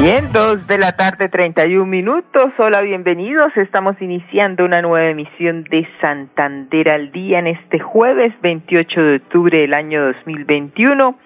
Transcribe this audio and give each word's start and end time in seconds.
Bien, 0.00 0.24
dos 0.32 0.66
de 0.66 0.78
la 0.78 0.92
tarde, 0.96 1.28
31 1.28 1.86
minutos. 1.86 2.52
Hola, 2.58 2.80
bienvenidos. 2.80 3.56
Estamos 3.56 4.00
iniciando 4.00 4.64
una 4.64 4.82
nueva 4.82 5.10
emisión 5.10 5.64
de 5.64 5.86
Santander 6.00 6.88
al 6.88 7.12
Día 7.12 7.38
en 7.38 7.46
este 7.46 7.78
jueves 7.78 8.32
28 8.40 9.00
de 9.00 9.16
octubre 9.16 9.58
del 9.58 9.74
año 9.74 10.04
2021. 10.06 11.18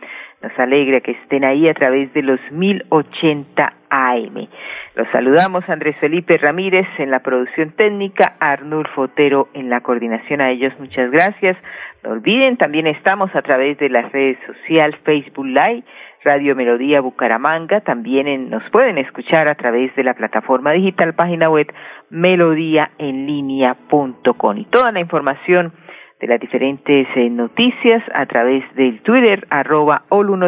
Nos 0.43 0.59
alegra 0.59 1.01
que 1.01 1.13
estén 1.13 1.45
ahí 1.45 1.69
a 1.69 1.75
través 1.75 2.13
de 2.13 2.23
los 2.23 2.41
1080 2.51 3.73
AM. 3.89 4.49
Los 4.95 5.09
saludamos 5.11 5.67
Andrés 5.69 5.97
Felipe 5.99 6.37
Ramírez 6.37 6.87
en 6.99 7.11
la 7.11 7.21
producción 7.21 7.71
técnica, 7.71 8.35
Arnulfo 8.41 9.03
Otero 9.03 9.49
en 9.55 9.71
la 9.71 9.81
coordinación. 9.81 10.41
A 10.41 10.51
ellos 10.51 10.73
muchas 10.79 11.11
gracias. 11.11 11.57
No 12.03 12.11
olviden, 12.11 12.57
también 12.57 12.87
estamos 12.87 13.35
a 13.35 13.43
través 13.43 13.79
de 13.79 13.89
las 13.89 14.13
redes 14.13 14.39
sociales, 14.47 14.99
Facebook 15.05 15.47
Live, 15.47 15.85
Radio 16.27 16.55
Melodía 16.57 17.01
Bucaramanga. 17.01 17.83
También 17.83 18.51
nos 18.51 18.69
pueden 18.71 18.99
escuchar 18.99 19.47
a 19.47 19.55
través 19.55 19.95
de 19.95 20.03
la 20.03 20.15
plataforma 20.15 20.73
digital, 20.73 21.15
página 21.15 21.49
web 21.49 21.73
melodíaenlínea.com. 22.11 24.59
Y 24.59 24.65
toda 24.65 24.91
la 24.91 24.99
información 24.99 25.73
de 26.19 26.27
las 26.27 26.41
diferentes 26.41 27.07
eh, 27.15 27.31
noticias 27.31 28.03
a 28.13 28.27
través 28.27 28.65
del 28.75 29.03
Twitter, 29.03 29.47
arroba 29.51 30.03
Olu 30.09 30.35
y 30.35 30.41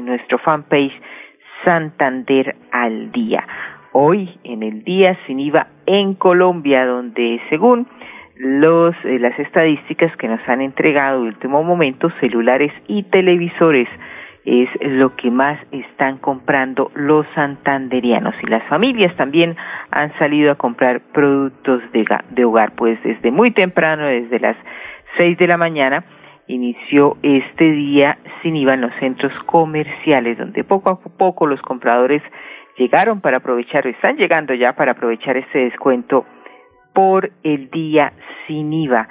nuestro 0.00 0.38
fanpage 0.38 0.98
Santander 1.66 2.56
al 2.72 3.12
Día. 3.12 3.46
Hoy, 3.92 4.38
en 4.44 4.62
el 4.62 4.84
Día 4.84 5.18
Sin 5.26 5.38
IVA 5.38 5.66
en 5.84 6.14
Colombia, 6.14 6.86
donde 6.86 7.42
según 7.50 7.86
los, 8.36 8.94
eh, 9.04 9.18
las 9.18 9.38
estadísticas 9.38 10.16
que 10.16 10.28
nos 10.28 10.40
han 10.48 10.62
entregado 10.62 11.20
en 11.20 11.26
último 11.26 11.62
momento, 11.62 12.08
celulares 12.20 12.72
y 12.88 13.02
televisores 13.02 13.86
es 14.44 14.68
lo 14.82 15.16
que 15.16 15.30
más 15.30 15.58
están 15.70 16.18
comprando 16.18 16.90
los 16.94 17.26
santanderianos. 17.34 18.34
Y 18.42 18.46
las 18.46 18.62
familias 18.68 19.14
también 19.16 19.56
han 19.90 20.16
salido 20.18 20.52
a 20.52 20.54
comprar 20.54 21.00
productos 21.12 21.82
de, 21.92 22.06
de 22.30 22.44
hogar. 22.44 22.72
Pues 22.74 23.02
desde 23.02 23.30
muy 23.30 23.50
temprano 23.50 24.06
desde 24.06 24.40
las 24.40 24.56
seis 25.16 25.36
de 25.38 25.46
la 25.46 25.56
mañana 25.56 26.04
inició 26.46 27.16
este 27.22 27.70
día 27.70 28.18
sin 28.42 28.56
IVA 28.56 28.74
en 28.74 28.80
los 28.82 28.92
centros 28.98 29.32
comerciales 29.46 30.36
donde 30.38 30.64
poco 30.64 30.90
a 30.90 30.98
poco 31.16 31.46
los 31.46 31.60
compradores 31.62 32.22
llegaron 32.76 33.20
para 33.20 33.36
aprovechar 33.36 33.86
están 33.86 34.16
llegando 34.16 34.54
ya 34.54 34.72
para 34.72 34.92
aprovechar 34.92 35.36
este 35.36 35.60
descuento 35.60 36.26
por 36.92 37.30
el 37.44 37.70
día 37.70 38.12
sin 38.46 38.72
IVA 38.72 39.08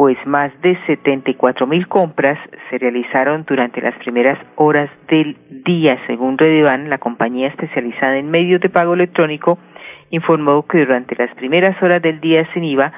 pues 0.00 0.16
más 0.24 0.48
de 0.62 0.78
74 0.86 1.66
mil 1.66 1.86
compras 1.86 2.38
se 2.70 2.78
realizaron 2.78 3.44
durante 3.46 3.82
las 3.82 3.94
primeras 3.96 4.38
horas 4.56 4.88
del 5.08 5.36
día, 5.50 5.98
según 6.06 6.38
Redevan, 6.38 6.88
la 6.88 6.96
compañía 6.96 7.48
especializada 7.48 8.16
en 8.16 8.30
medios 8.30 8.62
de 8.62 8.70
pago 8.70 8.94
electrónico, 8.94 9.58
informó 10.08 10.66
que 10.66 10.78
durante 10.78 11.14
las 11.16 11.34
primeras 11.34 11.76
horas 11.82 12.00
del 12.00 12.18
día 12.18 12.48
sin 12.54 12.64
IVA 12.64 12.90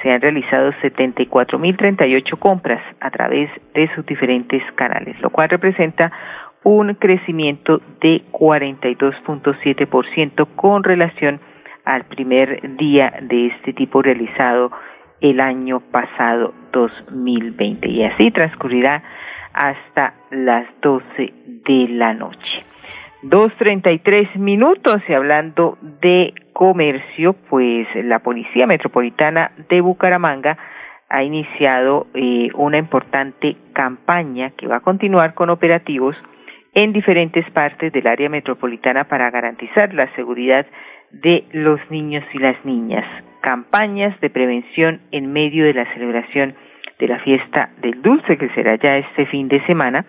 se 0.00 0.10
han 0.10 0.22
realizado 0.22 0.72
74 0.80 1.58
mil 1.58 1.76
38 1.76 2.38
compras 2.38 2.80
a 3.00 3.10
través 3.10 3.50
de 3.74 3.94
sus 3.94 4.06
diferentes 4.06 4.62
canales, 4.76 5.20
lo 5.20 5.28
cual 5.28 5.50
representa 5.50 6.10
un 6.64 6.94
crecimiento 6.94 7.82
de 8.00 8.22
42.7% 8.32 10.46
con 10.56 10.84
relación 10.84 11.38
al 11.84 12.04
primer 12.04 12.78
día 12.78 13.12
de 13.20 13.48
este 13.48 13.74
tipo 13.74 14.00
realizado 14.00 14.72
el 15.20 15.40
año 15.40 15.80
pasado 15.80 16.54
2020 16.72 17.88
y 17.88 18.04
así 18.04 18.30
transcurrirá 18.30 19.02
hasta 19.52 20.14
las 20.30 20.66
12 20.82 21.32
de 21.64 21.88
la 21.88 22.14
noche. 22.14 22.64
Dos 23.22 23.52
treinta 23.58 23.90
y 23.90 23.98
tres 23.98 24.28
minutos 24.36 24.98
y 25.08 25.14
hablando 25.14 25.78
de 26.00 26.34
comercio, 26.52 27.32
pues 27.48 27.88
la 27.94 28.18
Policía 28.20 28.66
Metropolitana 28.66 29.50
de 29.68 29.80
Bucaramanga 29.80 30.58
ha 31.08 31.22
iniciado 31.22 32.06
eh, 32.14 32.50
una 32.54 32.78
importante 32.78 33.56
campaña 33.72 34.50
que 34.50 34.66
va 34.66 34.76
a 34.76 34.80
continuar 34.80 35.34
con 35.34 35.50
operativos 35.50 36.16
en 36.74 36.92
diferentes 36.92 37.48
partes 37.52 37.92
del 37.92 38.06
área 38.06 38.28
metropolitana 38.28 39.04
para 39.04 39.30
garantizar 39.30 39.94
la 39.94 40.14
seguridad 40.14 40.66
de 41.10 41.44
los 41.52 41.80
niños 41.90 42.24
y 42.32 42.38
las 42.38 42.62
niñas 42.64 43.04
campañas 43.42 44.18
de 44.20 44.28
prevención 44.30 45.00
en 45.12 45.32
medio 45.32 45.64
de 45.64 45.74
la 45.74 45.92
celebración 45.94 46.54
de 46.98 47.08
la 47.08 47.20
fiesta 47.20 47.70
del 47.80 48.02
dulce 48.02 48.36
que 48.38 48.48
será 48.50 48.76
ya 48.76 48.98
este 48.98 49.26
fin 49.26 49.48
de 49.48 49.64
semana 49.66 50.04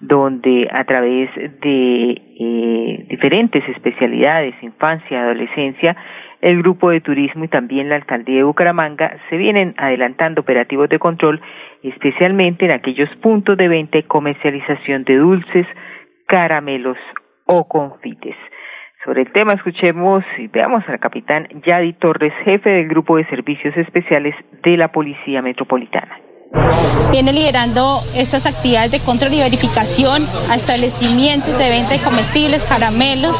donde 0.00 0.66
a 0.72 0.84
través 0.84 1.28
de 1.34 2.10
eh, 2.10 3.06
diferentes 3.08 3.62
especialidades, 3.68 4.54
infancia, 4.62 5.20
adolescencia, 5.20 5.94
el 6.40 6.58
grupo 6.62 6.88
de 6.88 7.02
turismo 7.02 7.44
y 7.44 7.48
también 7.48 7.90
la 7.90 7.96
alcaldía 7.96 8.36
de 8.36 8.42
Bucaramanga 8.44 9.18
se 9.28 9.36
vienen 9.36 9.74
adelantando 9.76 10.40
operativos 10.40 10.88
de 10.88 10.98
control, 10.98 11.40
especialmente 11.82 12.64
en 12.64 12.70
aquellos 12.70 13.10
puntos 13.16 13.58
de 13.58 13.68
venta 13.68 13.98
y 13.98 14.04
comercialización 14.04 15.04
de 15.04 15.16
dulces, 15.16 15.66
caramelos 16.26 16.96
o 17.44 17.68
confites. 17.68 18.36
Sobre 19.04 19.22
el 19.22 19.32
tema 19.32 19.54
escuchemos 19.54 20.22
y 20.36 20.48
veamos 20.48 20.86
al 20.86 21.00
capitán 21.00 21.48
Yadi 21.64 21.94
Torres, 21.94 22.34
jefe 22.44 22.68
del 22.68 22.88
Grupo 22.88 23.16
de 23.16 23.24
Servicios 23.26 23.74
Especiales 23.76 24.34
de 24.62 24.76
la 24.76 24.92
Policía 24.92 25.40
Metropolitana 25.40 26.18
viene 27.10 27.32
liderando 27.32 28.02
estas 28.14 28.46
actividades 28.46 28.90
de 28.90 29.00
control 29.00 29.34
y 29.34 29.40
verificación 29.40 30.26
a 30.48 30.54
establecimientos 30.54 31.56
de 31.58 31.68
venta 31.68 31.90
de 31.90 31.98
comestibles, 31.98 32.64
caramelos. 32.64 33.38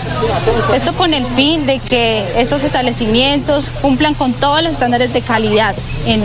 Esto 0.75 0.93
con 0.95 1.15
el 1.15 1.25
fin 1.25 1.67
de 1.67 1.79
que 1.79 2.25
estos 2.37 2.65
establecimientos 2.65 3.71
cumplan 3.81 4.15
con 4.15 4.33
todos 4.33 4.63
los 4.63 4.73
estándares 4.73 5.13
de 5.13 5.23
calidad 5.23 5.75
en, 6.07 6.21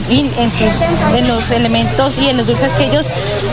sus, 0.51 0.81
en 1.15 1.27
los 1.27 1.51
elementos 1.51 2.17
y 2.17 2.29
en 2.29 2.37
los 2.37 2.47
dulces 2.47 2.73
que 2.73 2.85
ellos 2.85 3.07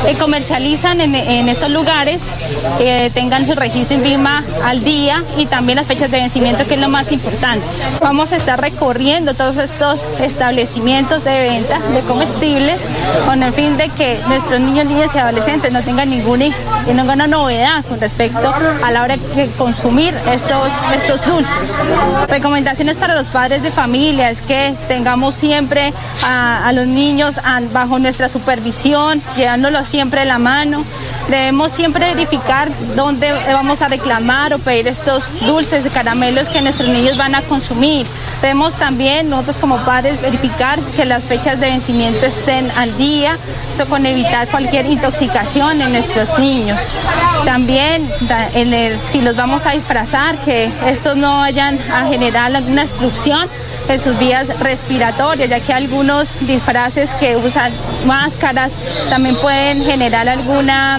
eh, 0.07 0.15
comercializan 0.19 1.01
en, 1.01 1.49
estos 1.49 1.71
lugares, 1.71 2.35
que 2.79 3.11
tengan 3.13 3.47
su 3.47 3.55
registro 3.55 3.97
en 3.97 4.03
VIMA 4.03 4.45
al 4.65 4.83
día 4.85 5.23
y 5.37 5.47
también 5.47 5.77
las 5.77 5.87
fechas 5.87 6.11
de 6.11 6.19
vencimiento, 6.19 6.67
que 6.67 6.75
es 6.75 6.81
lo 6.81 6.89
más 6.89 7.13
importante. 7.13 7.65
Vamos 8.01 8.33
a 8.33 8.37
estar 8.37 8.61
recorriendo 8.61 9.35
todos 9.35 9.57
estos 9.59 10.07
establecimientos 10.21 11.25
de 11.25 11.41
venta 11.41 11.79
de 11.93 12.01
comestibles 12.03 12.89
con 13.27 13.43
el 13.43 13.53
fin 13.53 13.77
de 13.77 13.89
que 13.89 14.21
nuestros 14.29 14.61
niños, 14.61 14.87
niñas 14.87 15.15
y 15.15 15.19
adolescentes 15.19 15.73
no 15.73 15.83
tengan 15.83 16.11
ninguna, 16.11 16.47
ninguna 16.87 17.27
novedad 17.27 17.85
con 17.89 18.01
respecto 18.01 18.53
a 18.85 18.91
la 18.91 19.03
hora 19.03 19.17
de 19.17 19.49
consumir 19.59 20.15
estos, 20.31 20.81
estos 20.95 21.27
dulces. 21.27 21.79
Recomendaciones 22.29 22.97
para 22.97 23.15
los 23.15 23.31
padres 23.31 23.63
de 23.63 23.71
familia 23.71 24.31
es 24.31 24.43
que 24.43 24.75
tengamos 24.89 25.35
siempre 25.35 25.93
a, 26.25 26.73
los 26.73 26.87
niños 26.87 27.41
bajo 27.73 27.99
nuestra 27.99 28.29
supervisión, 28.29 29.23
llevándolos 29.37 29.87
siempre 29.87 30.21
de 30.21 30.27
la 30.27 30.39
mano. 30.39 30.85
Debemos 31.29 31.73
siempre 31.73 32.15
verificar 32.15 32.71
dónde 32.95 33.33
vamos 33.53 33.81
a 33.81 33.89
reclamar 33.89 34.53
o 34.53 34.59
pedir 34.59 34.87
estos 34.89 35.29
dulces 35.47 35.87
y 35.87 35.91
caramelos 35.91 36.51
que 36.51 36.61
nuestros 36.61 36.89
niños 36.89 37.17
van 37.17 37.35
a 37.35 37.43
consumir. 37.43 38.07
Debemos 38.43 38.75
también 38.75 39.31
nosotros 39.31 39.59
como 39.59 39.79
padres 39.79 40.21
verificar 40.21 40.81
que 40.97 41.05
las 41.05 41.27
fechas 41.27 41.61
de 41.61 41.71
vencimiento 41.71 42.27
estén 42.27 42.71
al 42.73 42.97
día, 42.99 43.39
esto 43.71 43.87
con 43.87 44.05
evitar 44.05 44.49
cualquier 44.49 44.87
intoxicación 44.87 45.81
en 45.81 45.93
nuestros 45.93 46.39
niños. 46.39 46.89
También 47.45 48.11
si 49.07 49.21
los 49.23 49.37
vamos 49.37 49.65
a 49.67 49.71
disfrazar, 49.71 50.39
que 50.39 50.71
estos 50.87 51.17
no 51.17 51.39
vayan 51.39 51.79
a 51.93 52.07
generar 52.07 52.55
alguna 52.55 52.83
obstrucción 52.83 53.49
en 53.89 53.99
sus 53.99 54.19
vías 54.19 54.49
respiratorias, 54.63 55.49
ya 55.49 55.61
que 55.65 55.73
algunos 55.73 56.47
disfraces 56.47 57.15
que 57.17 57.37
usan 57.37 57.73
máscaras 58.07 58.73
también 59.11 59.35
pueden 59.41 59.83
generar 59.83 60.29
alguna, 60.29 60.97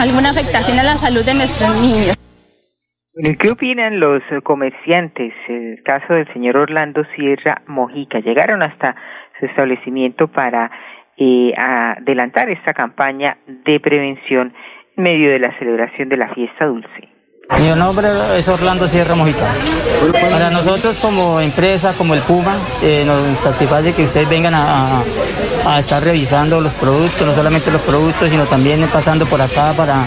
alguna 0.00 0.30
afectación 0.30 0.78
a 0.78 0.82
la 0.82 0.96
salud 0.98 1.24
de 1.24 1.34
nuestros 1.34 1.70
niños. 1.80 2.16
¿Qué 3.14 3.50
opinan 3.50 4.00
los 4.00 4.22
comerciantes? 4.42 5.34
El 5.46 5.82
caso 5.84 6.14
del 6.14 6.32
señor 6.32 6.56
Orlando 6.56 7.04
Sierra 7.14 7.62
Mojica. 7.66 8.20
Llegaron 8.20 8.62
hasta 8.62 8.96
su 9.38 9.46
establecimiento 9.46 10.28
para 10.28 10.70
eh, 11.18 11.52
adelantar 11.56 12.48
esta 12.48 12.72
campaña 12.72 13.36
de 13.46 13.78
prevención 13.80 14.54
en 14.96 15.04
medio 15.04 15.30
de 15.30 15.38
la 15.38 15.56
celebración 15.58 16.08
de 16.08 16.16
la 16.16 16.32
fiesta 16.34 16.64
dulce. 16.64 17.11
Mi 17.58 17.68
nombre 17.68 18.08
es 18.36 18.48
Orlando 18.48 18.88
Sierra 18.88 19.14
Mojica. 19.14 19.46
Para 20.12 20.50
nosotros 20.50 20.96
como 21.00 21.40
empresa, 21.40 21.92
como 21.96 22.14
el 22.14 22.20
Puma, 22.20 22.56
eh, 22.82 23.04
nos 23.06 23.38
satisface 23.42 23.92
que 23.92 24.04
ustedes 24.04 24.28
vengan 24.28 24.54
a, 24.54 25.02
estar 25.78 26.02
revisando 26.02 26.60
los 26.60 26.72
productos, 26.74 27.26
no 27.26 27.34
solamente 27.34 27.70
los 27.70 27.80
productos, 27.82 28.28
sino 28.28 28.44
también 28.44 28.86
pasando 28.92 29.26
por 29.26 29.40
acá 29.40 29.72
para 29.76 30.06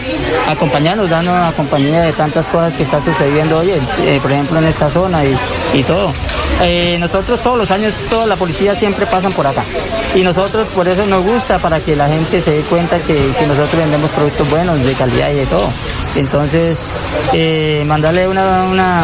acompañarnos, 0.50 1.10
darnos 1.10 1.34
la 1.34 1.52
compañía 1.54 2.02
de 2.02 2.12
tantas 2.12 2.48
cosas 2.48 2.76
que 2.76 2.84
está 2.84 3.02
sucediendo 3.04 3.60
hoy, 3.60 3.72
eh, 3.72 4.20
por 4.22 4.32
ejemplo 4.32 4.60
en 4.60 4.66
esta 4.66 4.90
zona 4.90 5.24
y, 5.24 5.84
todo. 5.84 6.12
Eh, 6.62 6.98
nosotros 7.00 7.40
todos 7.42 7.58
los 7.58 7.72
años, 7.72 7.94
toda 8.10 8.26
la 8.26 8.36
policía 8.36 8.76
siempre 8.76 9.06
pasan 9.06 9.32
por 9.32 9.48
acá. 9.48 9.64
Y 10.16 10.24
nosotros 10.24 10.68
por 10.70 10.88
eso 10.88 11.06
nos 11.06 11.24
gusta, 11.24 11.60
para 11.60 11.80
que 11.80 11.96
la 11.96 12.08
gente 12.08 12.42
se 12.42 12.52
dé 12.52 12.62
cuenta 12.62 12.98
que, 13.00 13.14
nosotros 13.46 13.76
vendemos 13.78 14.10
productos 14.12 14.50
buenos, 14.50 14.82
de 14.84 14.94
calidad 14.94 15.30
y 15.32 15.36
de 15.36 15.46
todo. 15.46 15.68
Entonces, 16.16 16.80
eh, 17.34 17.84
mandarle 17.88 18.28
una, 18.28 19.04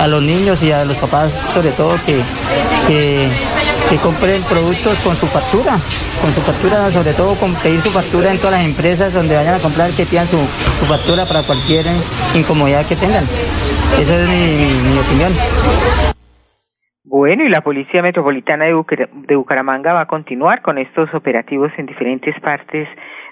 a 0.00 0.06
los 0.06 0.22
niños 0.22 0.62
y 0.62 0.70
a 0.70 0.84
los 0.84 0.96
papás 0.98 1.32
sobre 1.32 1.70
todo 1.70 1.90
que, 2.06 2.20
que, 2.86 3.28
compren 4.02 4.42
productos 4.42 4.98
con 5.04 5.14
su 5.14 5.26
factura, 5.26 5.72
con 6.20 6.30
su 6.34 6.40
factura, 6.40 6.90
sobre 6.90 7.12
todo 7.12 7.34
con 7.38 7.54
pedir 7.62 7.80
su 7.80 7.90
factura 7.90 8.30
en 8.30 8.38
todas 8.38 8.58
las 8.58 8.66
empresas 8.66 9.14
donde 9.14 9.36
vayan 9.36 9.54
a 9.54 9.62
comprar, 9.62 9.90
que 9.90 10.04
pidan 10.04 10.26
su, 10.26 10.38
factura 10.86 11.24
para 11.24 11.42
cualquier 11.42 11.86
incomodidad 12.36 12.84
que 12.86 12.96
tengan. 12.96 13.24
Esa 13.98 14.14
es 14.14 14.28
mi 14.28 14.98
opinión. 14.98 15.32
Bueno, 17.16 17.44
y 17.44 17.48
la 17.48 17.60
Policía 17.60 18.02
Metropolitana 18.02 18.64
de, 18.64 19.36
Bucaramanga 19.36 19.92
va 19.92 20.00
a 20.00 20.06
continuar 20.06 20.62
con 20.62 20.78
estos 20.78 21.14
operativos 21.14 21.70
en 21.78 21.86
diferentes 21.86 22.34
partes 22.40 22.88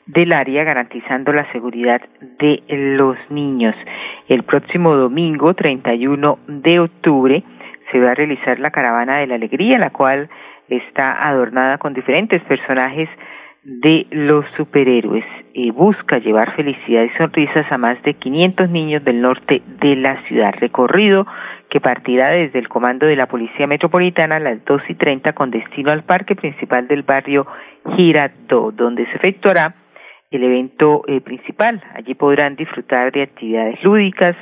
del 0.06 0.32
área, 0.32 0.64
garantizando 0.64 1.32
la 1.32 1.50
seguridad 1.52 2.00
de 2.38 2.62
los 2.68 3.16
niños. 3.30 3.74
El 4.28 4.42
próximo 4.42 4.94
domingo, 4.94 5.54
31 5.54 6.38
de 6.46 6.80
octubre, 6.80 7.42
se 7.90 8.00
va 8.00 8.12
a 8.12 8.14
realizar 8.14 8.58
la 8.58 8.70
Caravana 8.70 9.18
de 9.18 9.26
la 9.26 9.34
Alegría, 9.36 9.78
la 9.78 9.90
cual 9.90 10.28
está 10.68 11.28
adornada 11.28 11.78
con 11.78 11.94
diferentes 11.94 12.42
personajes 12.42 13.08
de 13.64 14.06
los 14.10 14.44
superhéroes 14.56 15.24
y 15.52 15.70
busca 15.70 16.18
llevar 16.18 16.56
felicidad 16.56 17.04
y 17.04 17.10
sonrisas 17.10 17.70
a 17.70 17.78
más 17.78 18.02
de 18.02 18.14
500 18.14 18.68
niños 18.70 19.04
del 19.04 19.20
norte 19.20 19.62
de 19.80 19.94
la 19.96 20.20
ciudad. 20.22 20.52
Recorrido 20.58 21.26
que 21.68 21.80
partirá 21.80 22.30
desde 22.30 22.58
el 22.58 22.68
comando 22.68 23.06
de 23.06 23.14
la 23.14 23.26
Policía 23.26 23.68
Metropolitana 23.68 24.36
a 24.36 24.40
las 24.40 24.64
dos 24.64 24.82
y 24.88 24.94
treinta 24.94 25.32
con 25.32 25.50
destino 25.50 25.92
al 25.92 26.02
parque 26.02 26.34
principal 26.34 26.88
del 26.88 27.02
barrio 27.02 27.46
Girardot, 27.96 28.74
donde 28.74 29.06
se 29.06 29.16
efectuará 29.16 29.74
el 30.32 30.44
evento 30.44 31.02
eh, 31.06 31.20
principal. 31.20 31.82
Allí 31.94 32.14
podrán 32.14 32.56
disfrutar 32.56 33.12
de 33.12 33.22
actividades 33.22 33.82
lúdicas, 33.84 34.36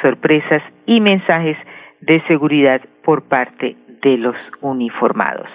sorpresas 0.00 0.62
y 0.86 1.00
mensajes 1.00 1.56
de 2.00 2.20
seguridad 2.26 2.80
por 3.04 3.28
parte 3.28 3.76
de 4.02 4.16
los 4.18 4.36
uniformados. 4.60 5.48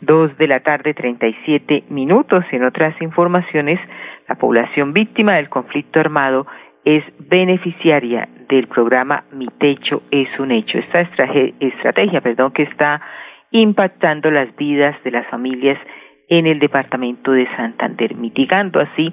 Dos 0.00 0.36
de 0.38 0.46
la 0.46 0.60
tarde, 0.60 0.94
treinta 0.94 1.26
y 1.26 1.34
siete 1.44 1.84
minutos. 1.88 2.44
En 2.52 2.64
otras 2.64 3.00
informaciones, 3.00 3.78
la 4.28 4.34
población 4.36 4.92
víctima 4.92 5.36
del 5.36 5.48
conflicto 5.48 6.00
armado 6.00 6.46
es 6.84 7.04
beneficiaria 7.18 8.28
del 8.48 8.66
programa 8.66 9.24
Mi 9.32 9.46
Techo 9.58 10.02
es 10.10 10.28
un 10.38 10.50
Hecho. 10.50 10.78
Esta 10.78 11.00
estrategia, 11.02 12.20
perdón, 12.20 12.52
que 12.52 12.62
está 12.62 13.00
impactando 13.50 14.30
las 14.30 14.54
vidas 14.56 14.96
de 15.04 15.10
las 15.10 15.26
familias 15.26 15.78
en 16.30 16.46
el 16.46 16.60
departamento 16.60 17.32
de 17.32 17.46
Santander, 17.56 18.14
mitigando 18.14 18.80
así 18.80 19.12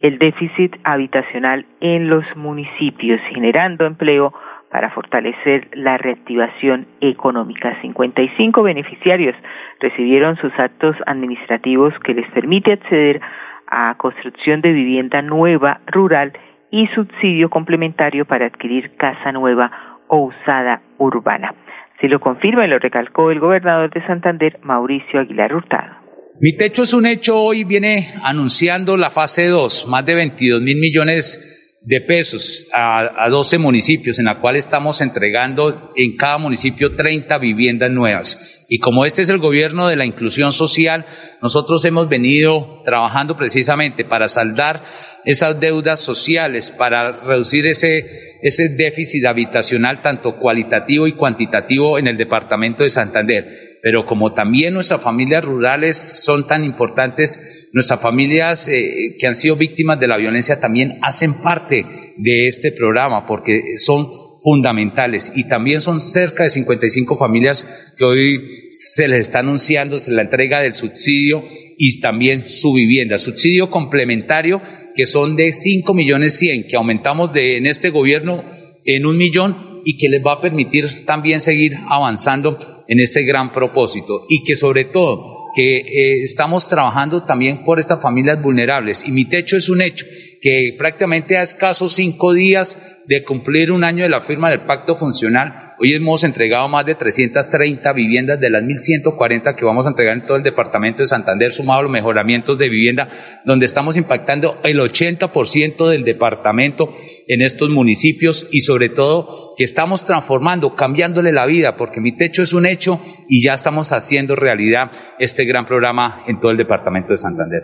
el 0.00 0.18
déficit 0.18 0.76
habitacional 0.84 1.64
en 1.80 2.10
los 2.10 2.24
municipios, 2.36 3.20
generando 3.30 3.86
empleo 3.86 4.34
para 4.70 4.90
fortalecer 4.90 5.68
la 5.72 5.96
reactivación 5.96 6.86
económica. 7.00 7.80
55 7.80 8.62
beneficiarios 8.62 9.34
recibieron 9.80 10.36
sus 10.36 10.52
actos 10.58 10.96
administrativos 11.06 11.94
que 12.00 12.14
les 12.14 12.28
permite 12.32 12.72
acceder 12.72 13.20
a 13.68 13.94
construcción 13.96 14.60
de 14.60 14.72
vivienda 14.72 15.22
nueva 15.22 15.80
rural 15.86 16.32
y 16.70 16.88
subsidio 16.88 17.48
complementario 17.48 18.24
para 18.26 18.46
adquirir 18.46 18.96
casa 18.96 19.32
nueva 19.32 19.70
o 20.08 20.18
usada 20.18 20.82
urbana. 20.98 21.54
Se 22.00 22.08
lo 22.08 22.20
confirma 22.20 22.66
y 22.66 22.68
lo 22.68 22.78
recalcó 22.78 23.30
el 23.30 23.40
gobernador 23.40 23.90
de 23.90 24.04
Santander, 24.06 24.58
Mauricio 24.62 25.20
Aguilar 25.20 25.54
Hurtado. 25.54 26.05
Mi 26.38 26.54
techo 26.54 26.82
es 26.82 26.92
un 26.92 27.06
hecho, 27.06 27.40
hoy 27.40 27.64
viene 27.64 28.10
anunciando 28.22 28.98
la 28.98 29.10
fase 29.10 29.46
2, 29.46 29.86
más 29.88 30.04
de 30.04 30.14
22 30.14 30.60
mil 30.60 30.76
millones 30.76 31.78
de 31.80 32.02
pesos 32.02 32.66
a, 32.74 33.24
a 33.24 33.30
12 33.30 33.56
municipios, 33.56 34.18
en 34.18 34.26
la 34.26 34.38
cual 34.38 34.56
estamos 34.56 35.00
entregando 35.00 35.92
en 35.96 36.14
cada 36.14 36.36
municipio 36.36 36.94
30 36.94 37.38
viviendas 37.38 37.90
nuevas. 37.90 38.66
Y 38.68 38.80
como 38.80 39.06
este 39.06 39.22
es 39.22 39.30
el 39.30 39.38
gobierno 39.38 39.88
de 39.88 39.96
la 39.96 40.04
inclusión 40.04 40.52
social, 40.52 41.06
nosotros 41.40 41.82
hemos 41.86 42.06
venido 42.06 42.82
trabajando 42.84 43.38
precisamente 43.38 44.04
para 44.04 44.28
saldar 44.28 44.84
esas 45.24 45.58
deudas 45.58 46.00
sociales, 46.00 46.70
para 46.70 47.12
reducir 47.12 47.66
ese, 47.66 48.38
ese 48.42 48.68
déficit 48.68 49.24
habitacional 49.24 50.02
tanto 50.02 50.36
cualitativo 50.38 51.06
y 51.06 51.16
cuantitativo 51.16 51.98
en 51.98 52.08
el 52.08 52.18
departamento 52.18 52.82
de 52.82 52.90
Santander. 52.90 53.65
Pero 53.86 54.04
como 54.04 54.34
también 54.34 54.74
nuestras 54.74 55.00
familias 55.00 55.44
rurales 55.44 55.96
son 55.96 56.44
tan 56.44 56.64
importantes, 56.64 57.70
nuestras 57.72 58.00
familias 58.00 58.66
eh, 58.66 59.14
que 59.16 59.28
han 59.28 59.36
sido 59.36 59.54
víctimas 59.54 60.00
de 60.00 60.08
la 60.08 60.16
violencia 60.16 60.58
también 60.58 60.98
hacen 61.02 61.34
parte 61.34 61.86
de 62.16 62.48
este 62.48 62.72
programa 62.72 63.28
porque 63.28 63.76
son 63.76 64.08
fundamentales 64.42 65.30
y 65.36 65.46
también 65.46 65.80
son 65.80 66.00
cerca 66.00 66.42
de 66.42 66.50
55 66.50 67.16
familias 67.16 67.94
que 67.96 68.04
hoy 68.04 68.40
se 68.70 69.06
les 69.06 69.20
está 69.20 69.38
anunciando 69.38 69.98
la 70.08 70.22
entrega 70.22 70.62
del 70.62 70.74
subsidio 70.74 71.44
y 71.78 72.00
también 72.00 72.48
su 72.48 72.72
vivienda, 72.72 73.18
subsidio 73.18 73.70
complementario 73.70 74.60
que 74.96 75.06
son 75.06 75.36
de 75.36 75.52
5 75.52 75.94
millones 75.94 76.36
100, 76.36 76.66
que 76.66 76.74
aumentamos 76.74 77.32
de, 77.32 77.58
en 77.58 77.66
este 77.66 77.90
gobierno 77.90 78.42
en 78.84 79.06
un 79.06 79.16
millón 79.16 79.82
y 79.84 79.96
que 79.96 80.08
les 80.08 80.26
va 80.26 80.32
a 80.32 80.40
permitir 80.40 81.04
también 81.06 81.38
seguir 81.38 81.74
avanzando 81.88 82.75
en 82.88 83.00
este 83.00 83.24
gran 83.24 83.52
propósito 83.52 84.26
y 84.28 84.44
que 84.44 84.56
sobre 84.56 84.84
todo 84.84 85.46
que 85.54 85.78
eh, 85.78 86.22
estamos 86.22 86.68
trabajando 86.68 87.24
también 87.24 87.64
por 87.64 87.78
estas 87.78 88.02
familias 88.02 88.42
vulnerables. 88.42 89.08
Y 89.08 89.12
mi 89.12 89.24
techo 89.24 89.56
es 89.56 89.70
un 89.70 89.80
hecho 89.80 90.04
que 90.42 90.74
prácticamente 90.76 91.38
a 91.38 91.42
escasos 91.42 91.94
cinco 91.94 92.34
días 92.34 93.02
de 93.06 93.24
cumplir 93.24 93.72
un 93.72 93.82
año 93.82 94.02
de 94.02 94.10
la 94.10 94.20
firma 94.20 94.50
del 94.50 94.66
pacto 94.66 94.96
funcional 94.96 95.65
Hoy 95.78 95.92
hemos 95.92 96.24
entregado 96.24 96.68
más 96.68 96.86
de 96.86 96.94
330 96.94 97.92
viviendas 97.92 98.40
de 98.40 98.48
las 98.48 98.62
1.140 98.62 99.54
que 99.54 99.64
vamos 99.64 99.84
a 99.84 99.90
entregar 99.90 100.14
en 100.14 100.24
todo 100.24 100.38
el 100.38 100.42
departamento 100.42 101.00
de 101.00 101.06
Santander, 101.06 101.52
sumado 101.52 101.80
a 101.80 101.82
los 101.82 101.90
mejoramientos 101.90 102.56
de 102.56 102.70
vivienda, 102.70 103.08
donde 103.44 103.66
estamos 103.66 103.98
impactando 103.98 104.58
el 104.64 104.78
80% 104.78 105.90
del 105.90 106.04
departamento 106.04 106.94
en 107.28 107.42
estos 107.42 107.68
municipios 107.68 108.48
y 108.52 108.60
sobre 108.60 108.88
todo 108.88 109.54
que 109.58 109.64
estamos 109.64 110.06
transformando, 110.06 110.74
cambiándole 110.74 111.30
la 111.30 111.44
vida, 111.44 111.76
porque 111.76 112.00
mi 112.00 112.16
techo 112.16 112.42
es 112.42 112.54
un 112.54 112.64
hecho 112.64 112.98
y 113.28 113.44
ya 113.44 113.52
estamos 113.52 113.92
haciendo 113.92 114.34
realidad 114.34 114.90
este 115.18 115.44
gran 115.44 115.66
programa 115.66 116.24
en 116.26 116.40
todo 116.40 116.52
el 116.52 116.56
departamento 116.56 117.10
de 117.10 117.18
Santander. 117.18 117.62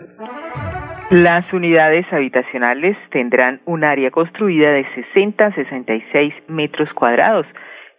Las 1.09 1.51
unidades 1.51 2.05
habitacionales 2.11 2.95
tendrán 3.11 3.61
un 3.65 3.83
área 3.83 4.11
construida 4.11 4.71
de 4.71 4.85
60 5.13 5.45
a 5.45 5.55
66 5.55 6.33
metros 6.47 6.89
cuadrados 6.93 7.47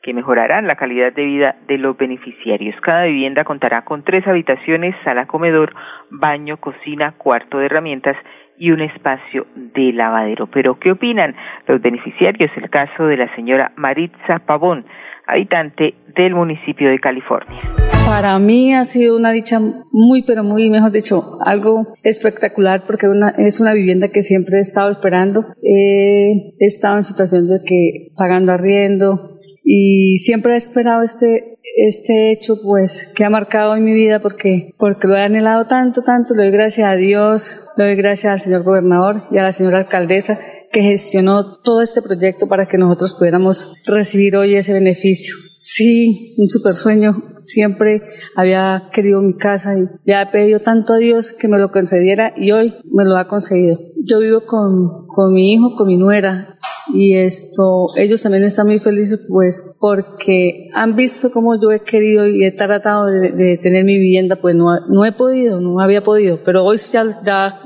que 0.05 0.13
mejorarán 0.13 0.67
la 0.67 0.77
calidad 0.77 1.15
de 1.15 1.25
vida 1.25 1.57
de 1.67 1.79
los 1.79 1.97
beneficiarios. 1.97 2.77
Cada 2.83 3.05
vivienda 3.05 3.43
contará 3.43 3.87
con 3.87 4.05
tres 4.05 4.27
habitaciones, 4.27 4.95
sala 5.03 5.27
comedor, 5.27 5.73
baño, 6.11 6.59
cocina, 6.59 7.15
cuarto 7.17 7.57
de 7.57 7.67
herramientas 7.67 8.15
y 8.59 8.71
un 8.71 8.83
espacio 8.83 9.47
de 9.55 9.95
lavadero. 9.95 10.47
Pero, 10.49 10.79
¿qué 10.79 10.93
opinan 10.93 11.35
los 11.67 11.81
beneficiarios? 11.81 12.51
El 12.55 12.69
caso 12.69 13.07
de 13.07 13.17
la 13.17 13.35
señora 13.35 13.73
Maritza 13.77 14.41
Pavón, 14.47 14.85
habitante 15.27 15.95
del 16.15 16.35
municipio 16.35 16.91
de 16.91 17.01
California. 17.01 17.59
Para 18.07 18.39
mí 18.39 18.75
ha 18.75 18.85
sido 18.85 19.17
una 19.17 19.33
dicha 19.33 19.59
muy, 19.91 20.23
pero 20.23 20.45
muy, 20.45 20.69
mejor 20.69 20.93
dicho, 20.93 21.23
algo 21.47 21.95
espectacular 22.03 22.83
porque 22.87 23.07
es 23.39 23.59
una 23.59 23.73
vivienda 23.73 24.09
que 24.09 24.23
siempre 24.23 24.59
he 24.59 24.61
estado 24.61 24.91
esperando. 24.91 25.47
he 25.63 26.53
estado 26.59 26.99
en 26.99 27.05
situación 27.05 27.49
de 27.49 27.65
que 27.65 28.13
pagando 28.15 28.53
arriendo, 28.53 29.34
y 29.65 30.19
siempre 30.19 30.53
he 30.53 30.57
esperado 30.57 31.03
este, 31.03 31.59
este 31.77 32.31
hecho 32.31 32.61
pues 32.63 33.13
que 33.17 33.25
ha 33.25 33.31
marcado 33.31 33.75
en 33.75 33.85
mi 33.85 33.95
vida 33.95 34.21
porque, 34.21 34.75
porque 34.79 35.09
lo 35.09 35.17
he 35.17 35.23
anhelado 35.23 35.67
tanto, 35.67 36.03
tanto, 36.03 36.35
le 36.35 36.43
doy 36.45 36.53
gracias 36.53 36.87
a 36.87 36.97
Dios, 36.97 37.71
le 37.79 37.85
doy 37.85 37.97
gracias 37.97 38.33
al 38.35 38.41
señor 38.41 38.63
gobernador 38.63 39.27
y 39.31 39.39
a 39.39 39.43
la 39.43 39.53
señora 39.53 39.79
alcaldesa 39.79 40.39
que 40.75 40.83
gestionó 40.83 41.45
todo 41.63 41.83
este 41.83 42.03
proyecto 42.03 42.49
para 42.49 42.67
que 42.67 42.79
nosotros 42.79 43.15
pudiéramos 43.15 43.81
recibir 43.87 44.37
hoy 44.37 44.57
ese 44.57 44.73
beneficio. 44.73 45.37
Sí, 45.55 46.35
un 46.37 46.49
super 46.49 46.75
sueño. 46.75 47.15
Siempre 47.39 48.03
había 48.35 48.91
querido 48.93 49.23
mi 49.23 49.37
casa 49.37 49.79
y 49.79 49.85
le 50.05 50.15
había 50.17 50.33
pedido 50.33 50.59
tanto 50.59 50.95
a 50.95 50.97
Dios 50.97 51.33
que 51.33 51.47
me 51.47 51.59
lo 51.59 51.71
concediera 51.71 52.33
y 52.37 52.51
hoy 52.51 52.75
me 52.93 53.05
lo 53.05 53.17
ha 53.17 53.29
concedido. 53.29 53.79
Yo 54.03 54.19
vivo 54.19 54.47
con, 54.47 55.07
con 55.07 55.33
mi 55.33 55.53
hijo, 55.53 55.77
con 55.77 55.87
mi 55.87 55.97
nuera 55.97 56.59
y 56.93 57.15
esto, 57.15 57.87
ellos 57.97 58.21
también 58.23 58.43
están 58.43 58.67
muy 58.67 58.81
felices 58.81 59.29
pues 59.31 59.77
porque 59.79 60.71
han 60.75 60.97
visto 60.97 61.31
cómo 61.31 61.55
yo 61.55 61.71
he 61.71 61.85
querido 61.85 62.27
y 62.27 62.45
he 62.45 62.51
tratado 62.51 63.07
de, 63.07 63.59
tener 63.63 63.85
mi 63.85 63.97
vivienda, 63.97 64.37
pues 64.37 64.57
no, 64.57 64.67
no 64.89 65.05
he 65.05 65.13
podido, 65.13 65.61
no 65.61 65.81
había 65.81 66.03
podido, 66.03 66.41
pero 66.45 66.65
hoy 66.65 66.79
ya, 66.79 67.05
ya 67.25 67.61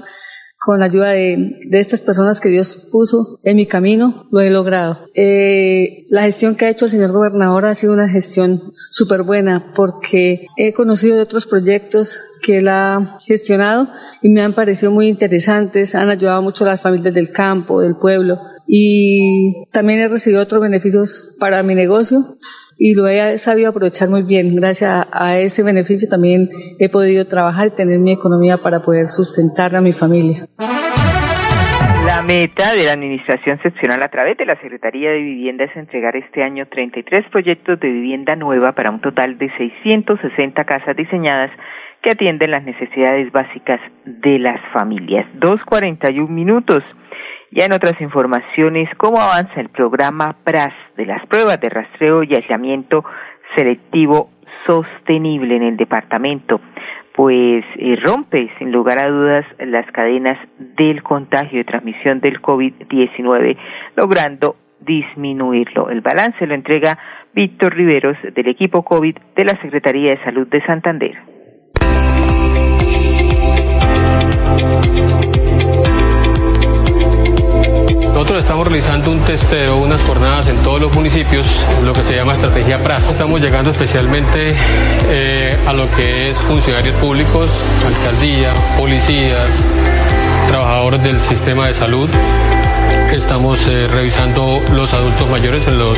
con 0.58 0.80
la 0.80 0.86
ayuda 0.86 1.10
de, 1.10 1.60
de, 1.66 1.78
estas 1.78 2.02
personas 2.02 2.40
que 2.40 2.48
Dios 2.48 2.88
puso 2.90 3.38
en 3.44 3.56
mi 3.56 3.66
camino, 3.66 4.26
lo 4.30 4.40
he 4.40 4.50
logrado. 4.50 4.98
Eh, 5.14 6.06
la 6.10 6.22
gestión 6.22 6.56
que 6.56 6.66
ha 6.66 6.70
hecho 6.70 6.86
el 6.86 6.90
señor 6.90 7.12
gobernador 7.12 7.64
ha 7.64 7.74
sido 7.74 7.92
una 7.92 8.08
gestión 8.08 8.60
súper 8.90 9.22
buena 9.22 9.72
porque 9.74 10.46
he 10.56 10.72
conocido 10.72 11.16
de 11.16 11.22
otros 11.22 11.46
proyectos 11.46 12.20
que 12.42 12.58
él 12.58 12.68
ha 12.68 13.18
gestionado 13.24 13.88
y 14.20 14.30
me 14.30 14.42
han 14.42 14.54
parecido 14.54 14.90
muy 14.90 15.06
interesantes, 15.06 15.94
han 15.94 16.10
ayudado 16.10 16.42
mucho 16.42 16.64
a 16.64 16.68
las 16.68 16.80
familias 16.80 17.14
del 17.14 17.30
campo, 17.30 17.80
del 17.80 17.96
pueblo 17.96 18.38
y 18.66 19.64
también 19.70 20.00
he 20.00 20.08
recibido 20.08 20.42
otros 20.42 20.60
beneficios 20.60 21.36
para 21.38 21.62
mi 21.62 21.74
negocio 21.74 22.24
y 22.78 22.94
lo 22.94 23.08
he 23.08 23.36
sabido 23.38 23.70
aprovechar 23.70 24.08
muy 24.08 24.22
bien. 24.22 24.54
Gracias 24.54 25.08
a 25.12 25.36
ese 25.38 25.62
beneficio 25.62 26.08
también 26.08 26.48
he 26.78 26.88
podido 26.88 27.26
trabajar 27.26 27.68
y 27.68 27.74
tener 27.74 27.98
mi 27.98 28.12
economía 28.12 28.58
para 28.58 28.80
poder 28.80 29.08
sustentar 29.08 29.74
a 29.74 29.80
mi 29.80 29.92
familia. 29.92 30.46
La 32.06 32.22
meta 32.22 32.72
de 32.72 32.84
la 32.86 32.92
Administración 32.92 33.60
Seccional 33.62 34.02
a 34.02 34.08
través 34.08 34.38
de 34.38 34.46
la 34.46 34.58
Secretaría 34.60 35.10
de 35.10 35.18
Vivienda 35.18 35.64
es 35.64 35.76
entregar 35.76 36.16
este 36.16 36.42
año 36.42 36.66
33 36.66 37.26
proyectos 37.30 37.78
de 37.80 37.88
vivienda 37.88 38.36
nueva 38.36 38.72
para 38.72 38.90
un 38.90 39.00
total 39.00 39.36
de 39.36 39.50
660 39.58 40.64
casas 40.64 40.96
diseñadas 40.96 41.50
que 42.02 42.12
atienden 42.12 42.52
las 42.52 42.64
necesidades 42.64 43.30
básicas 43.32 43.80
de 44.04 44.38
las 44.38 44.60
familias. 44.72 45.26
2.41 45.38 46.28
minutos. 46.28 46.82
Ya 47.50 47.64
en 47.64 47.72
otras 47.72 47.98
informaciones, 48.00 48.90
¿cómo 48.98 49.18
avanza 49.20 49.60
el 49.60 49.70
programa 49.70 50.36
PRAS 50.44 50.74
de 50.96 51.06
las 51.06 51.26
pruebas 51.26 51.58
de 51.60 51.70
rastreo 51.70 52.22
y 52.22 52.34
aislamiento 52.34 53.04
selectivo 53.56 54.30
sostenible 54.66 55.56
en 55.56 55.62
el 55.62 55.76
departamento? 55.78 56.60
Pues 57.14 57.64
eh, 57.76 57.96
rompe, 58.04 58.50
sin 58.58 58.70
lugar 58.70 58.98
a 58.98 59.08
dudas, 59.08 59.46
las 59.58 59.90
cadenas 59.92 60.38
del 60.58 61.02
contagio 61.02 61.60
y 61.60 61.64
transmisión 61.64 62.20
del 62.20 62.42
COVID-19, 62.42 63.56
logrando 63.96 64.56
disminuirlo. 64.80 65.88
El 65.88 66.02
balance 66.02 66.46
lo 66.46 66.54
entrega 66.54 66.98
Víctor 67.32 67.74
Riveros 67.74 68.18
del 68.34 68.48
equipo 68.48 68.84
COVID 68.84 69.16
de 69.34 69.44
la 69.44 69.60
Secretaría 69.62 70.10
de 70.10 70.22
Salud 70.22 70.46
de 70.48 70.64
Santander. 70.66 71.18
Nosotros 78.18 78.40
estamos 78.40 78.66
realizando 78.66 79.12
un 79.12 79.20
testeo, 79.20 79.76
unas 79.76 80.02
jornadas 80.02 80.48
en 80.48 80.56
todos 80.64 80.80
los 80.80 80.92
municipios, 80.92 81.46
lo 81.84 81.92
que 81.92 82.02
se 82.02 82.16
llama 82.16 82.34
estrategia 82.34 82.82
PRAS. 82.82 83.10
Estamos 83.10 83.40
llegando 83.40 83.70
especialmente 83.70 84.56
eh, 85.08 85.56
a 85.64 85.72
lo 85.72 85.88
que 85.92 86.30
es 86.30 86.38
funcionarios 86.38 86.96
públicos, 86.96 87.48
alcaldía, 87.86 88.50
policías, 88.76 89.62
trabajadores 90.48 91.04
del 91.04 91.20
sistema 91.20 91.68
de 91.68 91.74
salud. 91.74 92.10
Estamos 93.12 93.68
eh, 93.68 93.86
revisando 93.86 94.60
los 94.72 94.92
adultos 94.94 95.30
mayores 95.30 95.64
en 95.68 95.78
los 95.78 95.96